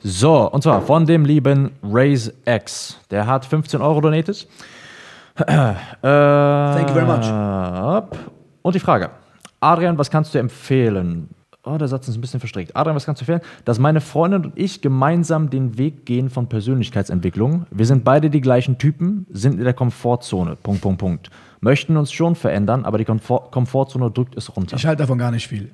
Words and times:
So, 0.00 0.50
und 0.50 0.62
zwar 0.62 0.82
von 0.82 1.06
dem 1.06 1.24
lieben 1.24 1.72
Raise 1.82 2.32
X. 2.44 2.98
Der 3.10 3.26
hat 3.26 3.44
15 3.44 3.80
Euro 3.80 4.00
donated. 4.00 4.46
Äh, 5.36 5.44
Thank 6.02 6.88
you 6.88 6.94
very 6.94 7.06
much. 7.06 7.28
Und 8.62 8.74
die 8.74 8.80
Frage: 8.80 9.10
Adrian, 9.60 9.98
was 9.98 10.10
kannst 10.10 10.34
du 10.34 10.38
empfehlen? 10.38 11.28
Oh, 11.64 11.76
der 11.76 11.88
Satz 11.88 12.08
ist 12.08 12.16
ein 12.16 12.20
bisschen 12.20 12.40
verstrickt. 12.40 12.74
Adrian, 12.76 12.96
was 12.96 13.04
kannst 13.04 13.20
du 13.20 13.24
empfehlen? 13.24 13.40
Dass 13.64 13.78
meine 13.78 14.00
Freundin 14.00 14.46
und 14.46 14.52
ich 14.56 14.80
gemeinsam 14.80 15.50
den 15.50 15.76
Weg 15.76 16.06
gehen 16.06 16.30
von 16.30 16.48
Persönlichkeitsentwicklung. 16.48 17.66
Wir 17.70 17.84
sind 17.84 18.04
beide 18.04 18.30
die 18.30 18.40
gleichen 18.40 18.78
Typen, 18.78 19.26
sind 19.30 19.58
in 19.58 19.64
der 19.64 19.74
Komfortzone. 19.74 20.56
Punkt, 20.56 20.80
Punkt, 20.80 20.98
Punkt. 20.98 21.30
Möchten 21.60 21.96
uns 21.96 22.12
schon 22.12 22.36
verändern, 22.36 22.84
aber 22.84 22.98
die 22.98 23.04
Komfort 23.04 23.50
Komfortzone 23.50 24.10
drückt 24.10 24.36
es 24.36 24.56
runter. 24.56 24.76
Ich 24.76 24.86
halte 24.86 25.02
davon 25.02 25.18
gar 25.18 25.32
nicht 25.32 25.48
viel. 25.48 25.72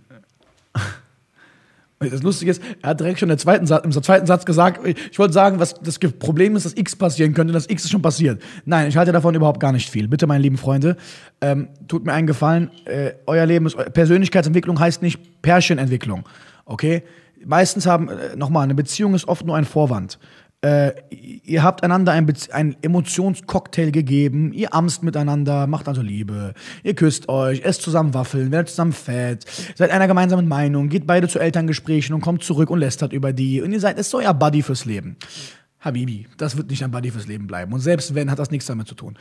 Das 2.11 2.23
Lustige 2.23 2.51
ist, 2.51 2.63
er 2.83 2.91
hat 2.91 3.01
direkt 3.01 3.19
schon 3.19 3.31
im 3.31 3.39
zweiten, 3.39 3.67
Satz, 3.67 3.85
im 3.85 3.93
zweiten 3.93 4.27
Satz 4.27 4.45
gesagt, 4.45 4.87
ich 4.87 5.19
wollte 5.19 5.33
sagen, 5.33 5.59
was 5.59 5.75
das 5.75 5.99
Problem 5.99 6.57
ist, 6.57 6.67
dass 6.67 6.77
X 6.77 6.97
passieren 6.97 7.35
könnte, 7.35 7.53
das 7.53 7.69
X 7.69 7.85
ist 7.85 7.91
schon 7.91 8.03
passiert. 8.03 8.43
Nein, 8.65 8.89
ich 8.89 8.97
halte 8.97 9.13
davon 9.13 9.35
überhaupt 9.35 9.61
gar 9.61 9.73
nicht 9.73 9.91
viel. 9.91 10.09
Bitte, 10.09 10.27
meine 10.27 10.43
lieben 10.43 10.59
Freunde, 10.59 10.97
ähm, 11.41 11.69
tut 11.89 12.05
mir 12.05 12.13
einen 12.13 12.27
Gefallen, 12.27 12.71
äh, 12.85 13.13
euer 13.27 13.47
Leben 13.47 13.67
ist, 13.67 13.77
Persönlichkeitsentwicklung 13.93 14.79
heißt 14.79 15.03
nicht 15.03 15.43
Pärchenentwicklung, 15.43 16.25
okay? 16.65 17.03
Meistens 17.45 17.87
haben, 17.87 18.09
äh, 18.09 18.37
nochmal, 18.37 18.65
eine 18.65 18.75
Beziehung 18.75 19.15
ist 19.15 19.29
oft 19.29 19.45
nur 19.45 19.57
ein 19.57 19.65
Vorwand 19.65 20.19
äh, 20.65 20.95
ihr 21.11 21.63
habt 21.63 21.85
einander 21.85 22.13
einen, 22.13 22.33
einen 22.51 22.77
Emotionscocktail 22.81 23.91
gegeben, 23.91 24.53
ihr 24.55 24.73
amst 24.73 25.03
miteinander, 25.03 25.67
macht 25.67 25.89
also 25.89 26.01
Liebe, 26.01 26.55
ihr 26.83 26.95
küsst 26.95 27.29
euch, 27.29 27.61
esst 27.61 27.83
zusammen 27.83 28.15
Waffeln, 28.15 28.51
werdet 28.51 28.71
zusammen 28.71 28.95
fett, 28.95 29.45
seid 29.75 29.91
einer 29.91 30.07
gemeinsamen 30.07 30.49
Meinung, 30.49 30.89
geht 30.89 31.07
beide 31.07 31.29
zu 31.29 31.39
Elterngesprächen 31.39 32.15
und 32.15 32.23
kommt 32.23 32.45
zurück 32.45 32.71
und 32.71 32.79
lästert 32.79 33.13
über 33.13 33.35
die 33.35 33.61
und 33.61 33.73
ihr 33.73 33.81
seid, 33.81 33.99
ist 33.99 34.09
so 34.09 34.19
euer 34.19 34.33
Buddy 34.33 34.63
fürs 34.63 34.87
Leben. 34.87 35.17
Habibi, 35.81 36.29
das 36.39 36.57
wird 36.57 36.71
nicht 36.71 36.83
ein 36.83 36.91
Buddy 36.91 37.11
fürs 37.11 37.27
Leben 37.27 37.47
bleiben. 37.47 37.71
Und 37.75 37.81
selbst 37.81 38.15
wenn, 38.15 38.31
hat 38.31 38.39
das 38.39 38.51
nichts 38.51 38.65
damit 38.65 38.89
zu 38.89 38.95
tun. 38.95 39.19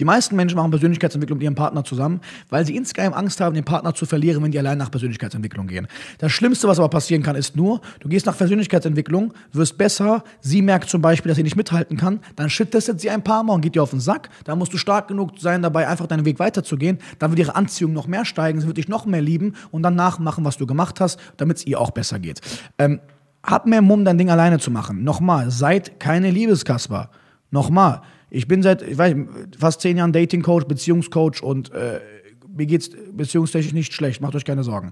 Die 0.00 0.04
meisten 0.04 0.34
Menschen 0.34 0.56
machen 0.56 0.72
Persönlichkeitsentwicklung 0.72 1.38
mit 1.38 1.44
ihrem 1.44 1.54
Partner 1.54 1.84
zusammen, 1.84 2.20
weil 2.50 2.66
sie 2.66 2.74
insgeheim 2.74 3.14
Angst 3.14 3.40
haben, 3.40 3.54
den 3.54 3.64
Partner 3.64 3.94
zu 3.94 4.06
verlieren, 4.06 4.42
wenn 4.42 4.50
die 4.50 4.58
allein 4.58 4.76
nach 4.76 4.90
Persönlichkeitsentwicklung 4.90 5.68
gehen. 5.68 5.86
Das 6.18 6.32
Schlimmste, 6.32 6.66
was 6.66 6.80
aber 6.80 6.88
passieren 6.88 7.22
kann, 7.22 7.36
ist 7.36 7.54
nur, 7.54 7.80
du 8.00 8.08
gehst 8.08 8.26
nach 8.26 8.36
Persönlichkeitsentwicklung, 8.36 9.32
wirst 9.52 9.78
besser, 9.78 10.24
sie 10.40 10.62
merkt 10.62 10.90
zum 10.90 11.00
Beispiel, 11.00 11.30
dass 11.30 11.36
sie 11.36 11.44
nicht 11.44 11.54
mithalten 11.54 11.96
kann, 11.96 12.18
dann 12.34 12.50
shit-testet 12.50 13.00
sie 13.00 13.08
ein 13.08 13.22
paar 13.22 13.44
Mal 13.44 13.52
und 13.54 13.60
geht 13.60 13.76
dir 13.76 13.84
auf 13.84 13.90
den 13.90 14.00
Sack. 14.00 14.30
Dann 14.42 14.58
musst 14.58 14.72
du 14.72 14.78
stark 14.78 15.06
genug 15.06 15.38
sein, 15.38 15.62
dabei 15.62 15.86
einfach 15.86 16.08
deinen 16.08 16.24
Weg 16.24 16.40
weiterzugehen. 16.40 16.98
Dann 17.20 17.30
wird 17.30 17.38
ihre 17.38 17.54
Anziehung 17.54 17.92
noch 17.92 18.08
mehr 18.08 18.24
steigen, 18.24 18.60
sie 18.60 18.66
wird 18.66 18.78
dich 18.78 18.88
noch 18.88 19.06
mehr 19.06 19.22
lieben 19.22 19.54
und 19.70 19.84
dann 19.84 19.94
nachmachen, 19.94 20.44
was 20.44 20.56
du 20.56 20.66
gemacht 20.66 21.00
hast, 21.00 21.20
damit 21.36 21.58
es 21.58 21.66
ihr 21.68 21.80
auch 21.80 21.92
besser 21.92 22.18
geht. 22.18 22.40
Ähm, 22.78 22.98
hab 23.44 23.66
mehr 23.66 23.82
Mumm, 23.82 24.04
dein 24.04 24.18
Ding 24.18 24.30
alleine 24.30 24.58
zu 24.58 24.72
machen. 24.72 25.04
Nochmal, 25.04 25.52
seid 25.52 26.00
keine 26.00 26.32
Liebeskasper. 26.32 27.10
Nochmal, 27.50 28.00
ich 28.34 28.48
bin 28.48 28.62
seit 28.62 28.82
ich 28.82 28.98
weiß, 28.98 29.14
fast 29.56 29.80
zehn 29.80 29.96
Jahren 29.96 30.12
Dating-Coach, 30.12 30.66
Beziehungscoach 30.66 31.42
und 31.42 31.72
äh, 31.72 32.00
mir 32.48 32.66
geht's 32.66 32.90
beziehungstechnisch 33.12 33.72
nicht 33.72 33.92
schlecht, 33.92 34.20
macht 34.20 34.34
euch 34.34 34.44
keine 34.44 34.64
Sorgen. 34.64 34.90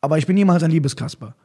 Aber 0.00 0.18
ich 0.18 0.26
bin 0.26 0.34
niemals 0.34 0.64
ein 0.64 0.72
Liebeskasper. 0.72 1.36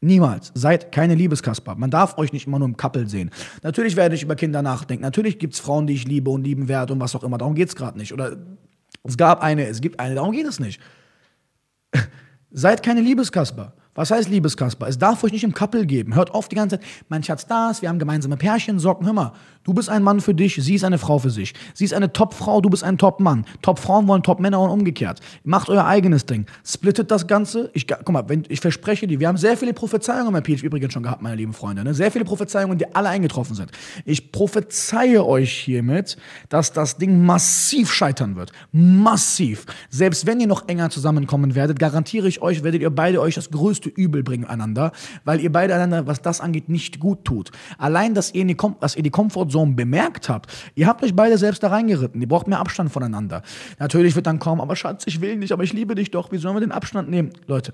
Niemals. 0.00 0.52
Seid 0.54 0.92
keine 0.92 1.16
Liebeskasper. 1.16 1.74
Man 1.74 1.90
darf 1.90 2.16
euch 2.16 2.32
nicht 2.32 2.46
immer 2.46 2.60
nur 2.60 2.68
im 2.68 2.76
Kappel 2.76 3.08
sehen. 3.08 3.30
Natürlich 3.62 3.96
werde 3.96 4.14
ich 4.14 4.22
über 4.22 4.36
Kinder 4.36 4.62
nachdenken. 4.62 5.02
Natürlich 5.02 5.38
gibt 5.38 5.54
es 5.54 5.60
Frauen, 5.60 5.86
die 5.86 5.94
ich 5.94 6.06
liebe 6.06 6.30
und 6.30 6.44
lieben 6.44 6.68
werde 6.68 6.92
und 6.92 7.00
was 7.00 7.16
auch 7.16 7.24
immer. 7.24 7.38
Darum 7.38 7.54
geht 7.54 7.68
es 7.68 7.74
gerade 7.74 7.98
nicht. 7.98 8.12
Oder 8.12 8.36
es 9.02 9.16
gab 9.16 9.42
eine, 9.42 9.66
es 9.66 9.80
gibt 9.80 9.98
eine. 9.98 10.14
Darum 10.14 10.30
geht 10.30 10.46
es 10.46 10.60
nicht. 10.60 10.80
Seid 12.52 12.84
keine 12.84 13.00
Liebeskasper. 13.00 13.74
Was 13.94 14.10
heißt 14.10 14.28
Liebeskasper? 14.28 14.88
Es 14.88 14.98
darf 14.98 15.22
euch 15.22 15.32
nicht 15.32 15.44
im 15.44 15.54
Kappel 15.54 15.86
geben. 15.86 16.14
Hört 16.14 16.34
auf 16.34 16.48
die 16.48 16.56
ganze 16.56 16.78
Zeit, 16.78 16.88
mein 17.08 17.22
Schatz 17.22 17.46
das, 17.46 17.80
wir 17.80 17.88
haben 17.88 17.98
gemeinsame 17.98 18.36
Pärchen, 18.36 18.78
Socken. 18.78 19.06
Hör 19.06 19.12
mal, 19.12 19.32
du 19.64 19.74
bist 19.74 19.88
ein 19.88 20.02
Mann 20.02 20.20
für 20.20 20.34
dich, 20.34 20.58
sie 20.60 20.74
ist 20.74 20.84
eine 20.84 20.98
Frau 20.98 21.18
für 21.18 21.30
sich. 21.30 21.54
Sie 21.74 21.84
ist 21.84 21.94
eine 21.94 22.12
Top-Frau, 22.12 22.60
du 22.60 22.70
bist 22.70 22.84
ein 22.84 22.98
Top-Mann. 22.98 23.44
Top-Frauen 23.62 24.06
wollen 24.06 24.22
Top-Männer 24.22 24.60
und 24.60 24.70
umgekehrt. 24.70 25.20
Macht 25.42 25.68
euer 25.68 25.84
eigenes 25.84 26.26
Ding. 26.26 26.46
Splittet 26.64 27.10
das 27.10 27.26
Ganze. 27.26 27.70
Ich, 27.72 27.86
guck 27.86 28.08
mal, 28.10 28.28
wenn, 28.28 28.44
ich 28.48 28.60
verspreche 28.60 29.06
dir, 29.06 29.20
wir 29.20 29.28
haben 29.28 29.36
sehr 29.36 29.56
viele 29.56 29.72
Prophezeiungen 29.72 30.32
bei 30.32 30.40
PH 30.40 30.62
übrigens 30.62 30.92
schon 30.92 31.02
gehabt, 31.02 31.22
meine 31.22 31.36
lieben 31.36 31.52
Freunde. 31.52 31.82
Ne? 31.82 31.94
Sehr 31.94 32.10
viele 32.10 32.24
Prophezeiungen, 32.24 32.78
die 32.78 32.94
alle 32.94 33.08
eingetroffen 33.08 33.56
sind. 33.56 33.70
Ich 34.04 34.32
prophezeie 34.32 35.24
euch 35.24 35.52
hiermit, 35.52 36.16
dass 36.48 36.72
das 36.72 36.98
Ding 36.98 37.24
massiv 37.24 37.92
scheitern 37.92 38.36
wird. 38.36 38.52
Massiv. 38.72 39.66
Selbst 39.90 40.26
wenn 40.26 40.40
ihr 40.40 40.46
noch 40.46 40.68
enger 40.68 40.90
zusammenkommen 40.90 41.54
werdet, 41.54 41.78
garantiere 41.78 42.28
ich 42.28 42.42
euch, 42.42 42.62
werdet 42.62 42.82
ihr 42.82 42.90
beide 42.90 43.20
euch 43.20 43.34
das 43.34 43.50
größte 43.50 43.88
Übel 43.88 44.22
bringen 44.22 44.44
einander, 44.44 44.92
weil 45.24 45.40
ihr 45.40 45.50
beide 45.50 45.74
einander, 45.74 46.06
was 46.06 46.22
das 46.22 46.40
angeht, 46.40 46.68
nicht 46.68 47.00
gut 47.00 47.24
tut. 47.24 47.50
Allein, 47.78 48.14
dass 48.14 48.34
ihr, 48.34 48.44
die, 48.44 48.56
dass 48.80 48.96
ihr 48.96 49.02
die 49.02 49.10
Comfortzone 49.54 49.74
bemerkt 49.74 50.28
habt, 50.28 50.52
ihr 50.74 50.86
habt 50.86 51.02
euch 51.02 51.14
beide 51.14 51.38
selbst 51.38 51.62
da 51.62 51.68
reingeritten. 51.68 52.20
Ihr 52.20 52.28
braucht 52.28 52.48
mehr 52.48 52.58
Abstand 52.58 52.90
voneinander. 52.92 53.42
Natürlich 53.78 54.14
wird 54.16 54.26
dann 54.26 54.38
kommen, 54.38 54.60
aber 54.60 54.76
Schatz, 54.76 55.04
ich 55.06 55.20
will 55.20 55.36
nicht, 55.36 55.52
aber 55.52 55.62
ich 55.62 55.72
liebe 55.72 55.94
dich 55.94 56.10
doch. 56.10 56.32
Wie 56.32 56.38
sollen 56.38 56.56
wir 56.56 56.60
den 56.60 56.72
Abstand 56.72 57.08
nehmen? 57.08 57.30
Leute, 57.46 57.72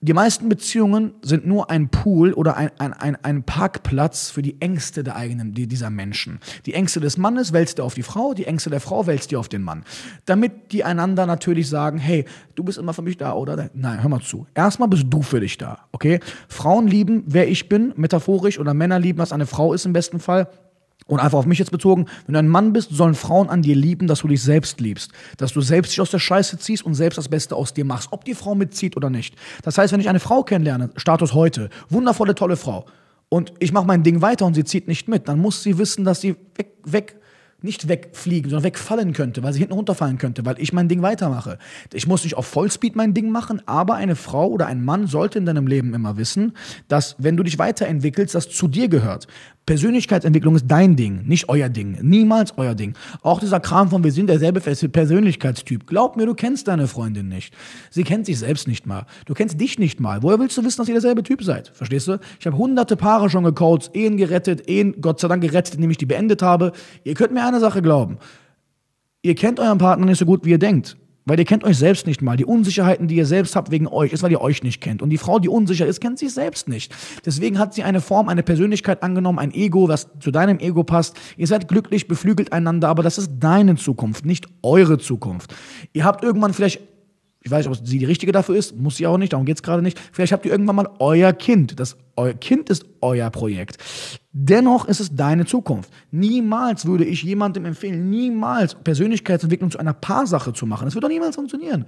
die 0.00 0.12
meisten 0.12 0.50
Beziehungen 0.50 1.14
sind 1.22 1.46
nur 1.46 1.70
ein 1.70 1.88
Pool 1.88 2.34
oder 2.34 2.54
ein, 2.56 2.70
ein, 2.78 2.92
ein, 2.92 3.16
ein 3.16 3.42
Parkplatz 3.44 4.28
für 4.28 4.42
die 4.42 4.60
Ängste 4.60 5.02
der 5.02 5.16
eigenen, 5.16 5.54
die, 5.54 5.66
dieser 5.66 5.88
Menschen. 5.88 6.38
Die 6.66 6.74
Ängste 6.74 7.00
des 7.00 7.16
Mannes 7.16 7.54
wälzt 7.54 7.78
er 7.78 7.86
auf 7.86 7.94
die 7.94 8.02
Frau, 8.02 8.34
die 8.34 8.44
Ängste 8.44 8.68
der 8.68 8.80
Frau 8.80 9.06
wälzt 9.06 9.32
ihr 9.32 9.40
auf 9.40 9.48
den 9.48 9.62
Mann. 9.62 9.84
Damit 10.26 10.72
die 10.72 10.84
einander 10.84 11.24
natürlich 11.24 11.70
sagen, 11.70 11.96
hey, 11.96 12.26
du 12.54 12.62
bist 12.62 12.76
immer 12.76 12.92
für 12.92 13.00
mich 13.00 13.16
da, 13.16 13.32
oder? 13.32 13.70
Nein, 13.72 14.02
hör 14.02 14.10
mal 14.10 14.20
zu. 14.20 14.46
Erstmal 14.54 14.88
bist 14.88 15.06
du 15.08 15.22
für 15.22 15.40
dich 15.40 15.56
da, 15.56 15.78
okay? 15.92 16.20
Frauen 16.46 16.88
lieben, 16.88 17.24
wer 17.26 17.48
ich 17.48 17.70
bin, 17.70 17.94
metaphorisch, 17.96 18.60
oder 18.60 18.74
Männer 18.74 18.98
lieben, 18.98 19.18
was 19.18 19.32
eine 19.32 19.46
Frau 19.46 19.72
ist 19.72 19.86
im 19.86 19.94
besten 19.94 20.20
Fall. 20.20 20.48
Und 21.06 21.20
einfach 21.20 21.38
auf 21.38 21.46
mich 21.46 21.60
jetzt 21.60 21.70
bezogen, 21.70 22.06
wenn 22.26 22.32
du 22.32 22.38
ein 22.40 22.48
Mann 22.48 22.72
bist, 22.72 22.90
sollen 22.90 23.14
Frauen 23.14 23.48
an 23.48 23.62
dir 23.62 23.76
lieben, 23.76 24.08
dass 24.08 24.20
du 24.20 24.28
dich 24.28 24.42
selbst 24.42 24.80
liebst. 24.80 25.12
Dass 25.36 25.52
du 25.52 25.60
selbst 25.60 25.92
dich 25.92 26.00
aus 26.00 26.10
der 26.10 26.18
Scheiße 26.18 26.58
ziehst 26.58 26.84
und 26.84 26.94
selbst 26.94 27.16
das 27.16 27.28
Beste 27.28 27.54
aus 27.54 27.74
dir 27.74 27.84
machst, 27.84 28.08
ob 28.10 28.24
die 28.24 28.34
Frau 28.34 28.54
mitzieht 28.56 28.96
oder 28.96 29.08
nicht. 29.08 29.36
Das 29.62 29.78
heißt, 29.78 29.92
wenn 29.92 30.00
ich 30.00 30.08
eine 30.08 30.20
Frau 30.20 30.42
kennenlerne, 30.42 30.90
Status 30.96 31.32
heute, 31.32 31.70
wundervolle, 31.88 32.34
tolle 32.34 32.56
Frau, 32.56 32.86
und 33.28 33.52
ich 33.58 33.72
mache 33.72 33.86
mein 33.86 34.02
Ding 34.02 34.22
weiter 34.22 34.46
und 34.46 34.54
sie 34.54 34.64
zieht 34.64 34.86
nicht 34.88 35.08
mit, 35.08 35.28
dann 35.28 35.40
muss 35.40 35.62
sie 35.62 35.78
wissen, 35.78 36.04
dass 36.04 36.20
sie 36.20 36.36
weg, 36.56 36.74
weg 36.84 37.16
nicht 37.62 37.88
wegfliegen, 37.88 38.50
sondern 38.50 38.64
wegfallen 38.64 39.12
könnte, 39.12 39.42
weil 39.42 39.52
sie 39.52 39.60
hinten 39.60 39.74
runterfallen 39.74 40.18
könnte, 40.18 40.44
weil 40.44 40.56
ich 40.58 40.72
mein 40.72 40.88
Ding 40.88 41.02
weitermache. 41.02 41.58
Ich 41.92 42.06
muss 42.06 42.22
nicht 42.22 42.36
auf 42.36 42.46
Vollspeed 42.46 42.96
mein 42.96 43.14
Ding 43.14 43.30
machen, 43.30 43.62
aber 43.66 43.94
eine 43.94 44.14
Frau 44.14 44.48
oder 44.48 44.66
ein 44.66 44.84
Mann 44.84 45.06
sollte 45.06 45.38
in 45.38 45.46
deinem 45.46 45.66
Leben 45.66 45.94
immer 45.94 46.16
wissen, 46.16 46.52
dass 46.88 47.16
wenn 47.18 47.36
du 47.36 47.42
dich 47.42 47.58
weiterentwickelst, 47.58 48.34
das 48.34 48.50
zu 48.50 48.68
dir 48.68 48.88
gehört. 48.88 49.26
Persönlichkeitsentwicklung 49.66 50.54
ist 50.54 50.66
dein 50.68 50.94
Ding, 50.94 51.24
nicht 51.26 51.48
euer 51.48 51.68
Ding. 51.68 51.98
Niemals 52.00 52.56
euer 52.56 52.76
Ding. 52.76 52.94
Auch 53.22 53.40
dieser 53.40 53.58
Kram 53.58 53.90
von 53.90 54.04
wir 54.04 54.12
sind 54.12 54.28
derselbe 54.28 54.60
Persönlichkeitstyp. 54.60 55.88
Glaub 55.88 56.16
mir, 56.16 56.24
du 56.24 56.34
kennst 56.34 56.68
deine 56.68 56.86
Freundin 56.86 57.28
nicht. 57.28 57.52
Sie 57.90 58.04
kennt 58.04 58.26
sich 58.26 58.38
selbst 58.38 58.68
nicht 58.68 58.86
mal. 58.86 59.06
Du 59.26 59.34
kennst 59.34 59.60
dich 59.60 59.78
nicht 59.80 59.98
mal. 59.98 60.22
Woher 60.22 60.38
willst 60.38 60.56
du 60.56 60.64
wissen, 60.64 60.80
dass 60.80 60.88
ihr 60.88 60.94
derselbe 60.94 61.24
Typ 61.24 61.42
seid? 61.42 61.72
Verstehst 61.74 62.06
du? 62.06 62.20
Ich 62.38 62.46
habe 62.46 62.56
hunderte 62.56 62.96
Paare 62.96 63.28
schon 63.28 63.42
gecoacht, 63.42 63.90
Ehen 63.94 64.16
gerettet, 64.16 64.68
Ehen 64.68 65.00
Gott 65.00 65.18
sei 65.18 65.26
Dank 65.26 65.42
gerettet, 65.42 65.74
indem 65.74 65.90
ich 65.90 65.98
die 65.98 66.06
beendet 66.06 66.42
habe. 66.42 66.70
Ihr 67.02 67.14
könnt 67.14 67.32
mir 67.32 67.44
eine 67.44 67.58
Sache 67.58 67.82
glauben. 67.82 68.18
Ihr 69.22 69.34
kennt 69.34 69.58
euren 69.58 69.78
Partner 69.78 70.06
nicht 70.06 70.18
so 70.18 70.26
gut, 70.26 70.44
wie 70.44 70.50
ihr 70.50 70.58
denkt. 70.58 70.96
Weil 71.26 71.40
ihr 71.40 71.44
kennt 71.44 71.64
euch 71.64 71.76
selbst 71.76 72.06
nicht 72.06 72.22
mal. 72.22 72.36
Die 72.36 72.44
Unsicherheiten, 72.44 73.08
die 73.08 73.16
ihr 73.16 73.26
selbst 73.26 73.56
habt 73.56 73.72
wegen 73.72 73.88
euch, 73.88 74.12
ist, 74.12 74.22
weil 74.22 74.30
ihr 74.30 74.40
euch 74.40 74.62
nicht 74.62 74.80
kennt. 74.80 75.02
Und 75.02 75.10
die 75.10 75.18
Frau, 75.18 75.40
die 75.40 75.48
unsicher 75.48 75.86
ist, 75.86 76.00
kennt 76.00 76.20
sich 76.20 76.32
selbst 76.32 76.68
nicht. 76.68 76.94
Deswegen 77.26 77.58
hat 77.58 77.74
sie 77.74 77.82
eine 77.82 78.00
Form, 78.00 78.28
eine 78.28 78.44
Persönlichkeit 78.44 79.02
angenommen, 79.02 79.40
ein 79.40 79.52
Ego, 79.52 79.88
was 79.88 80.08
zu 80.20 80.30
deinem 80.30 80.60
Ego 80.60 80.84
passt. 80.84 81.16
Ihr 81.36 81.48
seid 81.48 81.66
glücklich, 81.66 82.06
beflügelt 82.06 82.52
einander, 82.52 82.88
aber 82.88 83.02
das 83.02 83.18
ist 83.18 83.32
deine 83.40 83.74
Zukunft, 83.74 84.24
nicht 84.24 84.46
eure 84.62 84.98
Zukunft. 84.98 85.54
Ihr 85.92 86.04
habt 86.04 86.22
irgendwann 86.22 86.54
vielleicht 86.54 86.80
ich 87.46 87.52
weiß 87.52 87.64
nicht, 87.64 87.78
ob 87.78 87.86
sie 87.86 87.98
die 88.00 88.04
richtige 88.04 88.32
dafür 88.32 88.56
ist, 88.56 88.76
muss 88.76 88.96
sie 88.96 89.06
auch 89.06 89.18
nicht, 89.18 89.32
darum 89.32 89.46
geht 89.46 89.56
es 89.56 89.62
gerade 89.62 89.80
nicht. 89.80 90.00
Vielleicht 90.10 90.32
habt 90.32 90.44
ihr 90.44 90.50
irgendwann 90.50 90.74
mal 90.74 90.90
euer 90.98 91.32
Kind. 91.32 91.78
Das 91.78 91.96
euer 92.16 92.34
Kind 92.34 92.70
ist 92.70 92.84
euer 93.00 93.30
Projekt. 93.30 93.78
Dennoch 94.32 94.88
ist 94.88 94.98
es 94.98 95.14
deine 95.14 95.46
Zukunft. 95.46 95.88
Niemals 96.10 96.86
würde 96.86 97.04
ich 97.04 97.22
jemandem 97.22 97.64
empfehlen, 97.64 98.10
niemals 98.10 98.74
Persönlichkeitsentwicklung 98.74 99.70
zu 99.70 99.78
einer 99.78 99.92
Paarsache 99.92 100.54
zu 100.54 100.66
machen. 100.66 100.86
Das 100.86 100.94
wird 100.94 101.04
doch 101.04 101.08
niemals 101.08 101.36
funktionieren. 101.36 101.84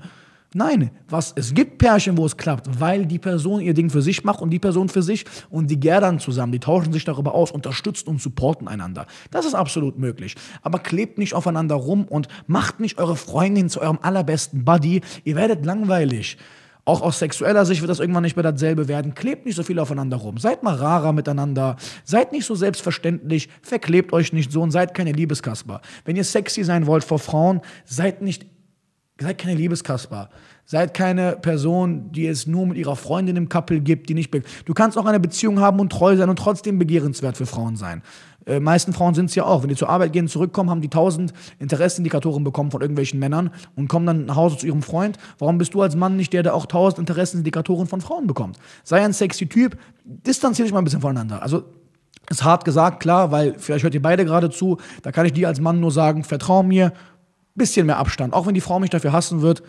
Nein, 0.54 0.90
was, 1.10 1.34
es 1.36 1.52
gibt 1.52 1.76
Pärchen, 1.76 2.16
wo 2.16 2.24
es 2.24 2.38
klappt, 2.38 2.80
weil 2.80 3.04
die 3.04 3.18
Person 3.18 3.60
ihr 3.60 3.74
Ding 3.74 3.90
für 3.90 4.00
sich 4.00 4.24
macht 4.24 4.40
und 4.40 4.48
die 4.48 4.58
Person 4.58 4.88
für 4.88 5.02
sich 5.02 5.26
und 5.50 5.70
die 5.70 5.78
gärdern 5.78 6.20
zusammen, 6.20 6.52
die 6.52 6.58
tauschen 6.58 6.90
sich 6.90 7.04
darüber 7.04 7.34
aus, 7.34 7.50
unterstützen 7.50 8.08
und 8.08 8.22
supporten 8.22 8.66
einander. 8.66 9.06
Das 9.30 9.44
ist 9.44 9.54
absolut 9.54 9.98
möglich. 9.98 10.36
Aber 10.62 10.78
klebt 10.78 11.18
nicht 11.18 11.34
aufeinander 11.34 11.74
rum 11.74 12.06
und 12.06 12.28
macht 12.46 12.80
nicht 12.80 12.98
eure 12.98 13.16
Freundin 13.16 13.68
zu 13.68 13.82
eurem 13.82 13.98
allerbesten 14.00 14.64
Buddy. 14.64 15.02
Ihr 15.24 15.36
werdet 15.36 15.66
langweilig. 15.66 16.38
Auch 16.86 17.02
aus 17.02 17.18
sexueller 17.18 17.66
Sicht 17.66 17.82
wird 17.82 17.90
das 17.90 18.00
irgendwann 18.00 18.22
nicht 18.22 18.36
mehr 18.36 18.50
dasselbe 18.50 18.88
werden. 18.88 19.14
Klebt 19.14 19.44
nicht 19.44 19.56
so 19.56 19.62
viel 19.62 19.78
aufeinander 19.78 20.16
rum. 20.16 20.38
Seid 20.38 20.62
mal 20.62 20.74
rarer 20.74 21.12
miteinander. 21.12 21.76
Seid 22.04 22.32
nicht 22.32 22.46
so 22.46 22.54
selbstverständlich. 22.54 23.50
Verklebt 23.60 24.14
euch 24.14 24.32
nicht 24.32 24.50
so 24.50 24.62
und 24.62 24.70
seid 24.70 24.94
keine 24.94 25.12
Liebeskasper. 25.12 25.82
Wenn 26.06 26.16
ihr 26.16 26.24
sexy 26.24 26.64
sein 26.64 26.86
wollt 26.86 27.04
vor 27.04 27.18
Frauen, 27.18 27.60
seid 27.84 28.22
nicht 28.22 28.46
Seid 29.20 29.38
keine 29.38 29.54
Liebeskasper. 29.54 30.30
Seid 30.64 30.94
keine 30.94 31.36
Person, 31.36 32.12
die 32.12 32.26
es 32.26 32.46
nur 32.46 32.66
mit 32.66 32.76
ihrer 32.76 32.94
Freundin 32.94 33.36
im 33.36 33.48
Couple 33.48 33.80
gibt, 33.80 34.08
die 34.08 34.14
nicht. 34.14 34.32
Du 34.64 34.74
kannst 34.74 34.96
auch 34.96 35.06
eine 35.06 35.18
Beziehung 35.18 35.60
haben 35.60 35.80
und 35.80 35.90
treu 35.90 36.16
sein 36.16 36.28
und 36.28 36.38
trotzdem 36.38 36.78
begehrenswert 36.78 37.36
für 37.36 37.46
Frauen 37.46 37.76
sein. 37.76 38.02
Äh, 38.46 38.60
meisten 38.60 38.92
Frauen 38.92 39.14
sind 39.14 39.26
es 39.26 39.34
ja 39.34 39.44
auch. 39.44 39.62
Wenn 39.62 39.70
die 39.70 39.76
zur 39.76 39.88
Arbeit 39.88 40.12
gehen, 40.12 40.28
zurückkommen, 40.28 40.70
haben 40.70 40.80
die 40.80 40.88
tausend 40.88 41.32
Interessenindikatoren 41.58 42.44
bekommen 42.44 42.70
von 42.70 42.80
irgendwelchen 42.80 43.18
Männern 43.18 43.50
und 43.76 43.88
kommen 43.88 44.06
dann 44.06 44.26
nach 44.26 44.36
Hause 44.36 44.56
zu 44.56 44.66
ihrem 44.66 44.82
Freund. 44.82 45.18
Warum 45.38 45.58
bist 45.58 45.74
du 45.74 45.82
als 45.82 45.96
Mann 45.96 46.16
nicht 46.16 46.32
der, 46.32 46.42
der 46.42 46.54
auch 46.54 46.66
tausend 46.66 47.00
Interessenindikatoren 47.00 47.86
von 47.86 48.00
Frauen 48.00 48.26
bekommt? 48.26 48.58
Sei 48.84 49.04
ein 49.04 49.12
sexy 49.12 49.46
Typ, 49.46 49.76
distanziere 50.04 50.66
dich 50.66 50.72
mal 50.72 50.80
ein 50.80 50.84
bisschen 50.84 51.00
voneinander. 51.00 51.42
Also 51.42 51.64
ist 52.30 52.44
hart 52.44 52.64
gesagt, 52.64 53.00
klar, 53.00 53.30
weil 53.30 53.54
vielleicht 53.58 53.84
hört 53.84 53.94
ihr 53.94 54.02
beide 54.02 54.24
gerade 54.24 54.50
zu. 54.50 54.78
Da 55.02 55.12
kann 55.12 55.26
ich 55.26 55.32
dir 55.32 55.48
als 55.48 55.60
Mann 55.60 55.80
nur 55.80 55.90
sagen, 55.90 56.24
vertrau 56.24 56.62
mir, 56.62 56.92
bisschen 57.58 57.86
mehr 57.86 57.98
Abstand. 57.98 58.32
Auch 58.32 58.46
wenn 58.46 58.54
die 58.54 58.60
Frau 58.60 58.78
mich 58.80 58.90
dafür 58.90 59.12
hassen 59.12 59.42
wird, 59.42 59.62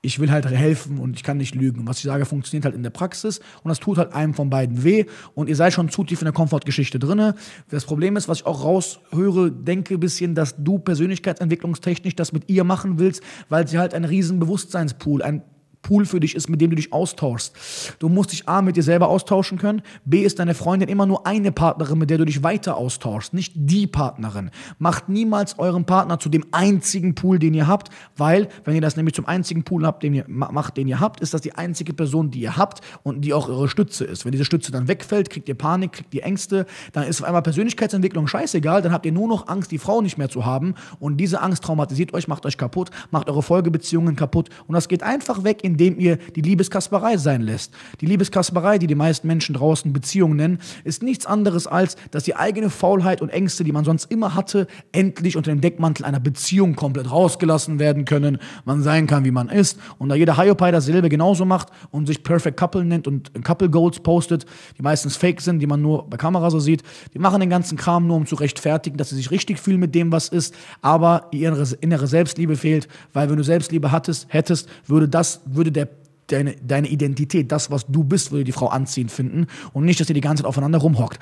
ich 0.00 0.20
will 0.20 0.30
halt 0.30 0.46
helfen 0.46 0.98
und 0.98 1.16
ich 1.16 1.24
kann 1.24 1.38
nicht 1.38 1.54
lügen. 1.54 1.86
was 1.86 1.98
ich 1.98 2.04
sage, 2.04 2.24
funktioniert 2.24 2.64
halt 2.64 2.74
in 2.74 2.84
der 2.84 2.90
Praxis 2.90 3.40
und 3.62 3.68
das 3.68 3.80
tut 3.80 3.98
halt 3.98 4.12
einem 4.12 4.32
von 4.32 4.48
beiden 4.48 4.84
weh 4.84 5.06
und 5.34 5.48
ihr 5.48 5.56
seid 5.56 5.72
schon 5.72 5.88
zu 5.88 6.04
tief 6.04 6.20
in 6.20 6.26
der 6.26 6.32
Komfortgeschichte 6.32 7.00
drin. 7.00 7.32
Das 7.68 7.84
Problem 7.84 8.16
ist, 8.16 8.28
was 8.28 8.38
ich 8.38 8.46
auch 8.46 8.62
raushöre, 8.62 9.50
denke 9.50 9.94
ein 9.94 10.00
bisschen, 10.00 10.36
dass 10.36 10.54
du 10.56 10.78
persönlichkeitsentwicklungstechnisch 10.78 12.14
das 12.14 12.32
mit 12.32 12.48
ihr 12.48 12.62
machen 12.62 13.00
willst, 13.00 13.22
weil 13.48 13.66
sie 13.66 13.78
halt 13.78 13.92
ein 13.92 14.04
riesen 14.04 14.38
Bewusstseinspool, 14.38 15.22
ein 15.22 15.42
Pool 15.88 16.04
für 16.04 16.20
dich 16.20 16.34
ist, 16.34 16.50
mit 16.50 16.60
dem 16.60 16.68
du 16.68 16.76
dich 16.76 16.92
austauschst. 16.92 17.96
Du 17.98 18.10
musst 18.10 18.32
dich 18.32 18.46
A 18.46 18.60
mit 18.60 18.76
dir 18.76 18.82
selber 18.82 19.08
austauschen 19.08 19.56
können, 19.56 19.80
B 20.04 20.20
ist 20.20 20.38
deine 20.38 20.52
Freundin 20.52 20.86
immer 20.90 21.06
nur 21.06 21.26
eine 21.26 21.50
Partnerin, 21.50 21.96
mit 21.96 22.10
der 22.10 22.18
du 22.18 22.26
dich 22.26 22.42
weiter 22.42 22.76
austauschst, 22.76 23.32
nicht 23.32 23.54
die 23.56 23.86
Partnerin. 23.86 24.50
Macht 24.78 25.08
niemals 25.08 25.58
euren 25.58 25.86
Partner 25.86 26.18
zu 26.18 26.28
dem 26.28 26.44
einzigen 26.52 27.14
Pool, 27.14 27.38
den 27.38 27.54
ihr 27.54 27.66
habt, 27.66 27.88
weil, 28.18 28.48
wenn 28.66 28.74
ihr 28.74 28.82
das 28.82 28.96
nämlich 28.96 29.14
zum 29.14 29.24
einzigen 29.24 29.62
Pool 29.64 29.86
habt, 29.86 30.02
den 30.02 30.12
ihr 30.12 30.26
macht, 30.28 30.76
den 30.76 30.88
ihr 30.88 31.00
habt, 31.00 31.20
ist 31.20 31.32
das 31.32 31.40
die 31.40 31.54
einzige 31.54 31.94
Person, 31.94 32.30
die 32.30 32.40
ihr 32.40 32.58
habt 32.58 32.82
und 33.02 33.22
die 33.22 33.32
auch 33.32 33.48
eure 33.48 33.70
Stütze 33.70 34.04
ist. 34.04 34.26
Wenn 34.26 34.32
diese 34.32 34.44
Stütze 34.44 34.70
dann 34.70 34.88
wegfällt, 34.88 35.30
kriegt 35.30 35.48
ihr 35.48 35.56
Panik, 35.56 35.92
kriegt 35.92 36.12
ihr 36.12 36.22
Ängste, 36.22 36.66
dann 36.92 37.04
ist 37.04 37.22
auf 37.22 37.26
einmal 37.26 37.40
Persönlichkeitsentwicklung 37.40 38.26
scheißegal, 38.26 38.82
dann 38.82 38.92
habt 38.92 39.06
ihr 39.06 39.12
nur 39.12 39.26
noch 39.26 39.48
Angst, 39.48 39.70
die 39.70 39.78
Frau 39.78 40.02
nicht 40.02 40.18
mehr 40.18 40.28
zu 40.28 40.44
haben 40.44 40.74
und 41.00 41.16
diese 41.16 41.40
Angst 41.40 41.64
traumatisiert 41.64 42.12
euch, 42.12 42.28
macht 42.28 42.44
euch 42.44 42.58
kaputt, 42.58 42.90
macht 43.10 43.30
eure 43.30 43.42
Folgebeziehungen 43.42 44.16
kaputt 44.16 44.50
und 44.66 44.74
das 44.74 44.88
geht 44.88 45.02
einfach 45.02 45.44
weg, 45.44 45.64
indem 45.64 45.77
ihr 45.78 46.16
die 46.34 46.42
Liebeskasperei 46.42 47.16
sein 47.16 47.42
lässt. 47.42 47.72
Die 48.00 48.06
Liebeskasperei, 48.06 48.78
die 48.78 48.86
die 48.86 48.94
meisten 48.94 49.26
Menschen 49.26 49.54
draußen 49.54 49.92
Beziehungen 49.92 50.36
nennen, 50.36 50.58
ist 50.84 51.02
nichts 51.02 51.26
anderes 51.26 51.66
als, 51.66 51.96
dass 52.10 52.24
die 52.24 52.36
eigene 52.36 52.70
Faulheit 52.70 53.22
und 53.22 53.30
Ängste, 53.30 53.64
die 53.64 53.72
man 53.72 53.84
sonst 53.84 54.10
immer 54.10 54.34
hatte, 54.34 54.66
endlich 54.92 55.36
unter 55.36 55.50
dem 55.50 55.60
Deckmantel 55.60 56.04
einer 56.04 56.20
Beziehung 56.20 56.76
komplett 56.76 57.10
rausgelassen 57.10 57.78
werden 57.78 58.04
können. 58.04 58.38
Man 58.64 58.82
sein 58.82 59.06
kann, 59.06 59.24
wie 59.24 59.30
man 59.30 59.48
ist. 59.48 59.78
Und 59.98 60.08
da 60.08 60.14
jeder 60.14 60.36
Hiopai 60.36 60.70
dasselbe 60.70 61.08
genauso 61.08 61.44
macht 61.44 61.68
und 61.90 62.06
sich 62.06 62.22
Perfect 62.22 62.56
Couple 62.56 62.84
nennt 62.84 63.06
und 63.06 63.32
Couple 63.44 63.70
Goals 63.70 64.00
postet, 64.00 64.46
die 64.76 64.82
meistens 64.82 65.16
fake 65.16 65.40
sind, 65.40 65.60
die 65.60 65.66
man 65.66 65.80
nur 65.80 66.08
bei 66.08 66.16
Kamera 66.16 66.50
so 66.50 66.60
sieht, 66.60 66.82
die 67.14 67.18
machen 67.18 67.40
den 67.40 67.50
ganzen 67.50 67.76
Kram 67.76 68.06
nur, 68.06 68.16
um 68.16 68.26
zu 68.26 68.34
rechtfertigen, 68.34 68.96
dass 68.96 69.10
sie 69.10 69.16
sich 69.16 69.30
richtig 69.30 69.58
fühlen 69.58 69.80
mit 69.80 69.94
dem, 69.94 70.12
was 70.12 70.28
ist, 70.28 70.54
aber 70.82 71.28
ihre 71.30 71.66
innere 71.80 72.06
Selbstliebe 72.06 72.56
fehlt, 72.56 72.88
weil 73.12 73.28
wenn 73.30 73.36
du 73.36 73.44
Selbstliebe 73.44 73.92
hattest, 73.92 74.26
hättest, 74.28 74.68
würde 74.86 75.08
das, 75.08 75.40
würde 75.68 75.86
der 75.86 75.88
deine, 76.28 76.56
deine 76.56 76.88
Identität, 76.88 77.50
das, 77.52 77.70
was 77.70 77.86
du 77.86 78.04
bist, 78.04 78.32
würde 78.32 78.44
die 78.44 78.52
Frau 78.52 78.68
anziehend 78.68 79.10
finden 79.10 79.46
und 79.72 79.84
nicht, 79.84 79.98
dass 80.00 80.08
ihr 80.08 80.14
die 80.14 80.20
ganze 80.20 80.42
Zeit 80.42 80.48
aufeinander 80.48 80.78
rumhockt. 80.78 81.18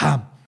Ha, 0.00 0.30